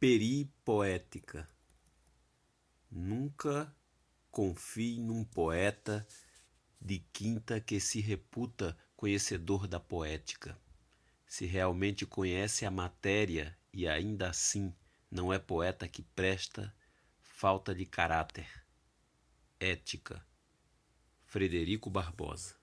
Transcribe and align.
Peripoética. 0.00 1.46
Nunca 2.90 3.70
confie 4.30 4.98
num 4.98 5.22
poeta 5.22 6.08
de 6.80 7.00
quinta 7.12 7.60
que 7.60 7.78
se 7.78 8.00
reputa 8.00 8.78
conhecedor 8.96 9.68
da 9.68 9.78
poética. 9.78 10.58
Se 11.26 11.44
realmente 11.44 12.06
conhece 12.06 12.64
a 12.64 12.70
matéria 12.70 13.54
e 13.74 13.86
ainda 13.86 14.30
assim 14.30 14.74
não 15.10 15.30
é 15.34 15.38
poeta 15.38 15.86
que 15.86 16.02
presta, 16.02 16.74
falta 17.20 17.74
de 17.74 17.84
caráter. 17.84 18.48
Ética. 19.60 20.26
Frederico 21.26 21.90
Barbosa 21.90 22.58